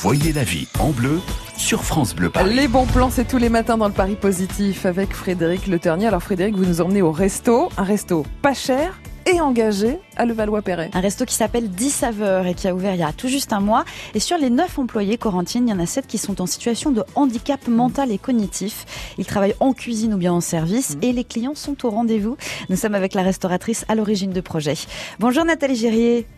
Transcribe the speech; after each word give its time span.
Voyez 0.00 0.32
la 0.32 0.44
vie 0.44 0.68
en 0.78 0.90
bleu 0.90 1.18
sur 1.56 1.82
France 1.82 2.14
Bleu 2.14 2.30
Paris. 2.30 2.54
Les 2.54 2.68
bons 2.68 2.86
plans, 2.86 3.10
c'est 3.10 3.26
tous 3.26 3.36
les 3.36 3.48
matins 3.48 3.76
dans 3.76 3.88
le 3.88 3.92
Paris 3.92 4.14
Positif 4.14 4.86
avec 4.86 5.12
Frédéric 5.12 5.66
Le 5.66 5.80
Ternier. 5.80 6.06
Alors 6.06 6.22
Frédéric, 6.22 6.54
vous 6.54 6.66
nous 6.66 6.80
emmenez 6.80 7.02
au 7.02 7.10
resto, 7.10 7.68
un 7.76 7.82
resto 7.82 8.24
pas 8.40 8.54
cher 8.54 9.00
et 9.26 9.40
engagé 9.40 9.98
à 10.16 10.24
Levallois-Perret. 10.24 10.90
Un 10.94 11.00
resto 11.00 11.24
qui 11.24 11.34
s'appelle 11.34 11.68
10 11.68 11.90
saveurs 11.90 12.46
et 12.46 12.54
qui 12.54 12.68
a 12.68 12.76
ouvert 12.76 12.94
il 12.94 13.00
y 13.00 13.02
a 13.02 13.12
tout 13.12 13.26
juste 13.26 13.52
un 13.52 13.58
mois. 13.58 13.84
Et 14.14 14.20
sur 14.20 14.38
les 14.38 14.50
9 14.50 14.78
employés, 14.78 15.18
Corentine, 15.18 15.66
il 15.66 15.72
y 15.72 15.74
en 15.74 15.80
a 15.80 15.86
7 15.86 16.06
qui 16.06 16.16
sont 16.16 16.40
en 16.40 16.46
situation 16.46 16.92
de 16.92 17.02
handicap 17.16 17.66
mental 17.66 18.12
et 18.12 18.18
cognitif. 18.18 18.86
Ils 19.18 19.26
travaillent 19.26 19.56
en 19.58 19.72
cuisine 19.72 20.14
ou 20.14 20.16
bien 20.16 20.32
en 20.32 20.40
service 20.40 20.96
et 21.02 21.12
les 21.12 21.24
clients 21.24 21.56
sont 21.56 21.84
au 21.84 21.90
rendez-vous. 21.90 22.36
Nous 22.68 22.76
sommes 22.76 22.94
avec 22.94 23.14
la 23.14 23.22
restauratrice 23.22 23.84
à 23.88 23.96
l'origine 23.96 24.30
du 24.30 24.42
projet. 24.42 24.74
Bonjour 25.18 25.44
Nathalie 25.44 25.74
Gérier. 25.74 26.28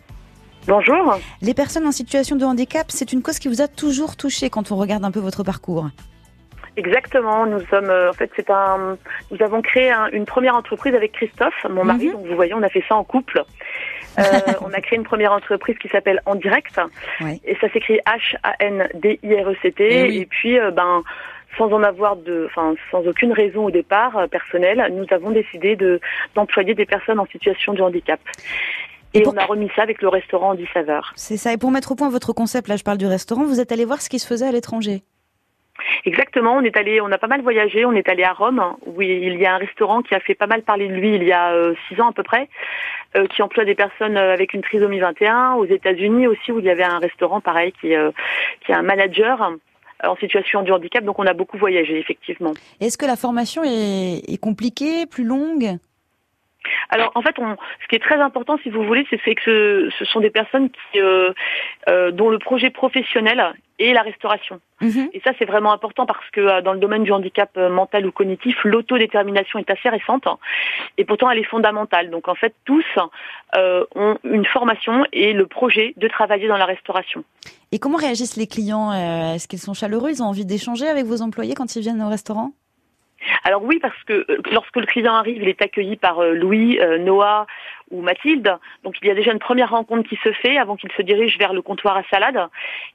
Bonjour. 0.67 1.17
Les 1.41 1.53
personnes 1.53 1.87
en 1.87 1.91
situation 1.91 2.35
de 2.35 2.45
handicap, 2.45 2.85
c'est 2.89 3.11
une 3.13 3.21
cause 3.21 3.39
qui 3.39 3.47
vous 3.47 3.61
a 3.61 3.67
toujours 3.67 4.15
touché 4.15 4.49
quand 4.49 4.71
on 4.71 4.75
regarde 4.77 5.03
un 5.03 5.11
peu 5.11 5.19
votre 5.19 5.43
parcours. 5.43 5.89
Exactement. 6.77 7.45
Nous 7.45 7.59
sommes, 7.65 7.89
euh, 7.89 8.11
en 8.11 8.13
fait, 8.13 8.31
c'est 8.35 8.49
un. 8.49 8.97
Nous 9.29 9.41
avons 9.43 9.61
créé 9.61 9.91
un- 9.91 10.07
une 10.13 10.25
première 10.25 10.55
entreprise 10.55 10.95
avec 10.95 11.11
Christophe, 11.11 11.65
mon 11.69 11.83
mari. 11.83 12.07
Mhm. 12.07 12.13
Donc 12.13 12.25
vous 12.27 12.35
voyez, 12.35 12.53
on 12.53 12.61
a 12.63 12.69
fait 12.69 12.83
ça 12.87 12.95
en 12.95 13.03
couple. 13.03 13.43
Euh, 14.19 14.21
on 14.61 14.71
a 14.73 14.79
créé 14.81 14.97
une 14.97 15.03
première 15.03 15.33
entreprise 15.33 15.77
qui 15.79 15.89
s'appelle 15.89 16.21
En 16.25 16.35
Direct, 16.35 16.79
et 17.43 17.57
ça 17.59 17.69
s'écrit 17.73 17.99
H 18.05 18.35
A 18.43 18.53
N 18.59 18.87
D 18.93 19.19
I 19.23 19.33
R 19.35 19.49
E 19.49 19.55
C 19.61 19.71
T. 19.73 19.85
Eh 19.89 20.03
oui. 20.07 20.17
Et 20.19 20.25
puis, 20.25 20.57
euh, 20.59 20.71
ben. 20.71 21.03
Sans 21.57 21.69
en 21.73 21.83
avoir 21.83 22.15
de, 22.15 22.45
enfin, 22.49 22.75
sans 22.91 23.05
aucune 23.05 23.33
raison 23.33 23.65
au 23.65 23.71
départ 23.71 24.17
euh, 24.17 24.25
personnelle, 24.27 24.87
nous 24.93 25.03
avons 25.11 25.31
décidé 25.31 25.75
de 25.75 25.99
d'employer 26.33 26.73
des 26.75 26.85
personnes 26.85 27.19
en 27.19 27.25
situation 27.25 27.73
de 27.73 27.81
handicap. 27.81 28.21
Et 29.13 29.21
pour- 29.21 29.33
on 29.33 29.37
a 29.37 29.45
remis 29.45 29.69
ça 29.75 29.83
avec 29.83 30.01
le 30.01 30.07
restaurant 30.07 30.55
10 30.55 30.67
saveurs. 30.73 31.11
C'est 31.15 31.37
ça. 31.37 31.51
Et 31.53 31.57
pour 31.57 31.71
mettre 31.71 31.91
au 31.91 31.95
point 31.95 32.09
votre 32.09 32.33
concept, 32.33 32.67
là 32.67 32.75
je 32.77 32.83
parle 32.83 32.97
du 32.97 33.07
restaurant, 33.07 33.43
vous 33.45 33.59
êtes 33.59 33.71
allé 33.71 33.85
voir 33.85 34.01
ce 34.01 34.09
qui 34.09 34.19
se 34.19 34.27
faisait 34.27 34.47
à 34.47 34.51
l'étranger. 34.51 35.03
Exactement, 36.05 36.55
on 36.55 36.61
est 36.61 36.77
allé, 36.77 37.01
on 37.01 37.11
a 37.11 37.17
pas 37.17 37.27
mal 37.27 37.41
voyagé, 37.41 37.85
on 37.85 37.93
est 37.93 38.07
allé 38.07 38.23
à 38.23 38.33
Rome, 38.33 38.63
où 38.85 39.01
il 39.01 39.35
y 39.39 39.45
a 39.45 39.55
un 39.55 39.57
restaurant 39.57 40.01
qui 40.01 40.13
a 40.13 40.19
fait 40.19 40.35
pas 40.35 40.45
mal 40.47 40.61
parler 40.61 40.87
de 40.87 40.93
lui 40.93 41.15
il 41.15 41.23
y 41.23 41.31
a 41.31 41.53
euh, 41.53 41.73
six 41.87 41.99
ans 41.99 42.09
à 42.09 42.13
peu 42.13 42.23
près, 42.23 42.49
euh, 43.15 43.25
qui 43.27 43.41
emploie 43.41 43.65
des 43.65 43.73
personnes 43.75 44.15
euh, 44.17 44.33
avec 44.33 44.53
une 44.53 44.61
trisomie 44.61 44.99
21. 44.99 45.53
Aux 45.53 45.65
États-Unis 45.65 46.27
aussi, 46.27 46.51
où 46.51 46.59
il 46.59 46.65
y 46.65 46.69
avait 46.69 46.83
un 46.83 46.99
restaurant 46.99 47.41
pareil 47.41 47.73
qui, 47.81 47.95
euh, 47.95 48.11
qui 48.65 48.73
a 48.73 48.77
un 48.77 48.83
manager 48.83 49.51
en 50.03 50.15
situation 50.17 50.61
de 50.63 50.71
handicap. 50.71 51.03
Donc 51.03 51.19
on 51.19 51.25
a 51.25 51.33
beaucoup 51.33 51.57
voyagé 51.57 51.97
effectivement. 51.99 52.53
Est-ce 52.79 52.97
que 52.97 53.05
la 53.05 53.15
formation 53.15 53.63
est, 53.63 54.21
est 54.27 54.37
compliquée, 54.39 55.05
plus 55.07 55.23
longue? 55.23 55.77
Alors 56.89 57.11
en 57.15 57.21
fait, 57.21 57.37
on, 57.39 57.55
ce 57.81 57.87
qui 57.87 57.95
est 57.95 58.03
très 58.03 58.19
important, 58.19 58.57
si 58.63 58.69
vous 58.69 58.83
voulez, 58.83 59.05
c'est 59.09 59.35
que 59.35 59.41
ce, 59.89 59.95
ce 59.97 60.05
sont 60.05 60.19
des 60.19 60.29
personnes 60.29 60.69
qui, 60.69 60.99
euh, 60.99 61.31
euh, 61.89 62.11
dont 62.11 62.29
le 62.29 62.39
projet 62.39 62.69
professionnel 62.69 63.53
est 63.79 63.93
la 63.93 64.01
restauration. 64.01 64.59
Mhm. 64.81 65.09
Et 65.13 65.21
ça, 65.21 65.31
c'est 65.37 65.45
vraiment 65.45 65.73
important 65.73 66.05
parce 66.05 66.29
que 66.31 66.41
euh, 66.41 66.61
dans 66.61 66.73
le 66.73 66.79
domaine 66.79 67.03
du 67.03 67.11
handicap 67.11 67.49
euh, 67.57 67.69
mental 67.69 68.05
ou 68.05 68.11
cognitif, 68.11 68.57
l'autodétermination 68.63 69.59
est 69.59 69.69
assez 69.69 69.89
récente 69.89 70.25
et 70.97 71.05
pourtant 71.05 71.29
elle 71.29 71.39
est 71.39 71.49
fondamentale. 71.49 72.09
Donc 72.09 72.27
en 72.27 72.35
fait, 72.35 72.53
tous 72.65 72.85
euh, 73.55 73.85
ont 73.95 74.17
une 74.23 74.45
formation 74.45 75.05
et 75.11 75.33
le 75.33 75.47
projet 75.47 75.93
de 75.97 76.07
travailler 76.07 76.47
dans 76.47 76.57
la 76.57 76.65
restauration. 76.65 77.23
Et 77.71 77.79
comment 77.79 77.97
réagissent 77.97 78.37
les 78.37 78.47
clients 78.47 78.91
Est-ce 78.91 79.47
qu'ils 79.47 79.59
sont 79.59 79.73
chaleureux? 79.73 80.09
Ils 80.09 80.21
ont 80.21 80.25
envie 80.25 80.45
d'échanger 80.45 80.87
avec 80.87 81.05
vos 81.05 81.21
employés 81.21 81.53
quand 81.55 81.75
ils 81.75 81.81
viennent 81.81 82.01
au 82.01 82.09
restaurant? 82.09 82.51
Alors 83.43 83.63
oui, 83.63 83.79
parce 83.81 83.95
que 84.05 84.13
euh, 84.29 84.37
lorsque 84.51 84.75
le 84.77 84.85
client 84.85 85.13
arrive, 85.15 85.41
il 85.41 85.47
est 85.49 85.61
accueilli 85.61 85.95
par 85.95 86.19
euh, 86.19 86.33
Louis, 86.33 86.79
euh, 86.79 86.97
Noah 86.99 87.47
ou 87.89 88.01
Mathilde. 88.01 88.55
Donc 88.83 88.95
il 89.01 89.07
y 89.07 89.11
a 89.11 89.15
déjà 89.15 89.31
une 89.31 89.39
première 89.39 89.71
rencontre 89.71 90.07
qui 90.07 90.17
se 90.23 90.31
fait 90.31 90.57
avant 90.57 90.75
qu'il 90.75 90.91
se 90.93 91.01
dirige 91.01 91.37
vers 91.37 91.51
le 91.51 91.61
comptoir 91.61 91.97
à 91.97 92.03
salade. 92.09 92.39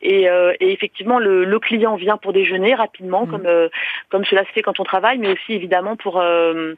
Et, 0.03 0.29
euh, 0.31 0.55
et 0.61 0.73
effectivement, 0.73 1.19
le, 1.19 1.45
le 1.45 1.59
client 1.59 1.97
vient 1.97 2.17
pour 2.17 2.33
déjeuner 2.33 2.75
rapidement, 2.75 3.25
Mhm. 3.27 3.31
comme 3.31 3.47
euh, 3.47 3.69
comme 4.09 4.25
cela 4.25 4.45
se 4.45 4.51
fait 4.53 4.63
quand 4.63 4.79
on 4.81 4.85
travaille, 4.85 5.19
mais 5.19 5.33
aussi 5.33 5.53
évidemment 5.53 5.97
pour 5.97 6.19
euh, 6.21 6.75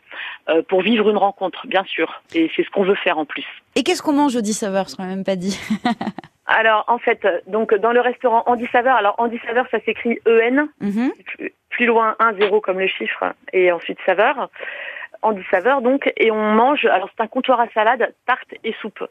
euh, 0.49 0.63
pour 0.63 0.83
vivre 0.83 1.09
une 1.11 1.17
rencontre, 1.19 1.67
bien 1.67 1.85
sûr. 1.85 2.23
Et 2.35 2.51
c'est 2.57 2.65
ce 2.65 2.71
qu'on 2.71 2.85
veut 2.85 2.95
faire 2.97 3.19
en 3.19 3.25
plus. 3.27 3.45
Et 3.77 3.83
qu'est-ce 3.85 4.03
qu'on 4.03 4.13
mange 4.15 4.35
au 4.35 4.41
10 4.41 4.53
saveurs 4.55 4.87
Je 4.89 5.01
ne 5.03 5.07
même 5.09 5.25
pas 5.25 5.37
dit? 5.37 5.59
Alors 6.49 6.85
en 6.89 6.99
fait, 6.99 7.27
donc 7.47 7.75
dans 7.75 7.93
le 7.93 8.01
restaurant 8.01 8.43
Andy 8.47 8.67
Saveur, 8.73 8.97
alors 8.97 9.15
Andy 9.19 9.39
Saveur, 9.47 9.67
ça 9.71 9.79
s'écrit 9.81 10.19
E 10.27 10.41
N. 10.41 10.69
Mhm. 10.81 11.13
plus- 11.37 11.53
plus 11.71 11.87
loin 11.87 12.17
1 12.19 12.33
0 12.41 12.61
comme 12.63 12.81
le 12.81 12.87
chiffre 12.89 13.35
et 13.53 13.71
ensuite 13.71 13.99
saveur 14.07 14.49
Andy 15.23 15.43
saveur 15.51 15.83
donc 15.83 16.11
et 16.17 16.31
on 16.31 16.53
mange 16.53 16.85
alors 16.87 17.09
c'est 17.17 17.23
un 17.23 17.27
comptoir 17.27 17.61
à 17.61 17.67
salade 17.75 18.13
tarte 18.27 18.49
et 18.65 18.75
soupe 18.81 19.03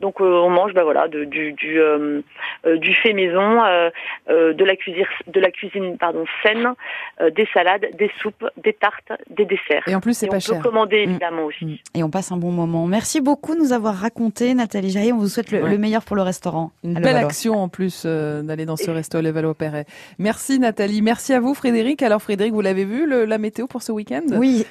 donc 0.00 0.20
euh, 0.20 0.24
on 0.24 0.50
mange 0.50 0.72
bah 0.74 0.84
voilà 0.84 1.08
de, 1.08 1.24
du 1.24 1.52
du 1.52 1.80
euh, 1.80 2.20
euh, 2.66 2.76
du 2.78 2.94
fait 2.94 3.12
maison 3.12 3.64
euh, 3.64 3.90
euh, 4.30 4.52
de 4.54 4.64
la 4.64 4.76
cuisine 4.76 5.04
de 5.26 5.40
la 5.40 5.50
cuisine 5.50 5.96
pardon 5.98 6.24
saine 6.44 6.72
euh, 7.20 7.30
des 7.30 7.46
salades 7.52 7.86
des 7.98 8.10
soupes 8.22 8.44
des 8.56 8.72
tartes 8.72 9.12
des 9.30 9.44
desserts 9.44 9.82
Et 9.88 9.94
en 9.94 10.00
plus, 10.00 10.16
c'est 10.16 10.28
pas 10.28 10.36
on 10.36 10.40
cher. 10.40 10.56
peut 10.56 10.68
commander 10.68 11.06
Mm. 11.06 11.10
évidemment 11.10 11.44
aussi 11.44 11.64
Mm. 11.64 11.74
Et 11.94 12.02
on 12.04 12.10
passe 12.10 12.30
un 12.32 12.36
bon 12.36 12.50
moment. 12.52 12.86
Merci 12.86 13.20
beaucoup 13.20 13.54
de 13.54 13.58
nous 13.60 13.72
avoir 13.72 13.94
raconté, 13.94 14.54
Nathalie 14.54 14.90
Jarry. 14.90 15.12
On 15.12 15.18
vous 15.18 15.26
souhaite 15.28 15.50
le, 15.50 15.62
Ouais. 15.62 15.70
le 15.70 15.78
meilleur 15.78 16.04
pour 16.04 16.14
le 16.16 16.22
restaurant. 16.22 16.70
Une 16.84 16.94
belle 17.00 17.16
action 17.16 17.54
en 17.54 17.68
plus 17.68 18.04
euh, 18.06 18.42
d'aller 18.42 18.64
dans 18.64 18.76
ce 18.76 18.90
Et- 18.90 18.94
resto 18.94 19.20
Levallois-Perret. 19.20 19.84
Merci 20.18 20.58
Nathalie, 20.58 21.02
merci 21.02 21.32
à 21.34 21.40
vous 21.40 21.54
Frédéric. 21.54 22.02
Alors 22.02 22.22
Frédéric, 22.22 22.52
vous 22.52 22.60
l'avez 22.60 22.84
vu 22.84 23.06
le- 23.06 23.24
la 23.24 23.38
météo 23.38 23.66
pour 23.66 23.82
ce 23.82 23.90
week-end? 23.92 24.22
Oui, 24.36 24.66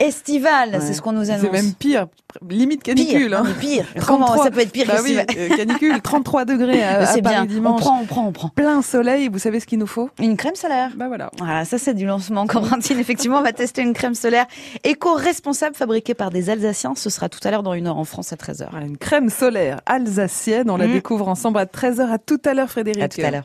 Ouais. 0.79 0.85
c'est 0.85 0.93
ce 0.93 1.01
qu'on 1.01 1.11
nous 1.13 1.29
annonce. 1.31 1.41
C'est 1.41 1.51
même 1.51 1.73
pire, 1.73 2.07
limite 2.49 2.83
canicule. 2.83 3.27
Pire, 3.27 3.37
hein. 3.39 3.43
non, 3.43 3.49
mais 3.49 3.59
pire. 3.59 3.85
Comment 4.07 4.25
33. 4.25 4.45
ça 4.45 4.51
peut 4.51 4.59
être 4.61 4.71
pire 4.71 4.85
Bah 4.87 4.99
oui, 5.03 5.17
euh, 5.17 5.55
canicule, 5.55 6.01
33 6.03 6.45
degrés 6.45 6.83
à, 6.83 6.99
Paris 7.05 7.21
bien. 7.21 7.47
On 7.65 7.75
prend, 7.75 7.99
on 8.01 8.05
prend, 8.05 8.27
on 8.27 8.31
prend. 8.31 8.49
Plein 8.49 8.81
soleil, 8.81 9.29
vous 9.29 9.39
savez 9.39 9.59
ce 9.59 9.65
qu'il 9.65 9.79
nous 9.79 9.87
faut? 9.87 10.09
Une 10.19 10.37
crème 10.37 10.55
solaire. 10.55 10.91
Bah 10.95 11.07
voilà. 11.07 11.29
Voilà, 11.37 11.65
ça 11.65 11.77
c'est 11.77 11.93
du 11.93 12.05
lancement. 12.05 12.45
Corentine, 12.47 12.99
effectivement, 12.99 13.39
on 13.39 13.43
va 13.43 13.53
tester 13.53 13.81
une 13.81 13.93
crème 13.93 14.15
solaire 14.15 14.45
éco-responsable 14.83 15.75
fabriquée 15.75 16.13
par 16.13 16.29
des 16.29 16.49
Alsaciens. 16.49 16.93
Ce 16.95 17.09
sera 17.09 17.29
tout 17.29 17.39
à 17.43 17.51
l'heure 17.51 17.63
dans 17.63 17.73
une 17.73 17.87
heure 17.87 17.97
en 17.97 18.05
France 18.05 18.33
à 18.33 18.35
13h. 18.35 18.67
Voilà, 18.71 18.85
une 18.85 18.97
crème 18.97 19.29
solaire 19.29 19.81
alsacienne, 19.85 20.69
on 20.69 20.77
la 20.77 20.87
Mm. 20.87 20.93
découvre 20.93 21.27
ensemble 21.27 21.59
à 21.59 21.65
13h. 21.65 22.09
À 22.11 22.17
tout 22.17 22.39
à 22.45 22.53
l'heure 22.53 22.69
Frédéric. 22.69 23.03
À 23.03 23.09
tout 23.09 23.21
à 23.21 23.31
l'heure. 23.31 23.43